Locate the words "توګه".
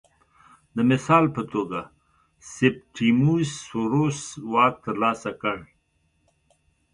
1.53-1.79